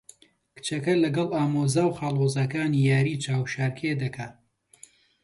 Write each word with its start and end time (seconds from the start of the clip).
کچەکە 0.53 0.93
لەگەڵ 1.03 1.27
ئامۆزا 1.35 1.83
و 1.87 1.95
خاڵۆزاکانی 1.97 2.85
یاریی 2.89 3.21
چاوشارکێ 3.23 3.91
دەکا. 4.01 4.27